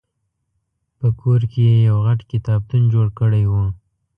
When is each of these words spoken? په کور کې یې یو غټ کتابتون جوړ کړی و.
په 0.97 1.07
کور 1.19 1.41
کې 1.51 1.61
یې 1.69 1.75
یو 1.89 1.97
غټ 2.05 2.19
کتابتون 2.31 2.83
جوړ 2.93 3.07
کړی 3.19 3.43
و. 3.51 3.53